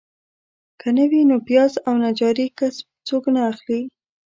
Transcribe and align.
که 0.79 0.87
نه 0.97 1.05
وي 1.09 1.21
نو 1.29 1.35
پیاز 1.47 1.73
او 1.85 1.93
نجاري 2.03 2.47
کسب 2.59 2.85
څوک 3.07 3.23
نه 3.33 3.41
اخلي. 3.51 3.81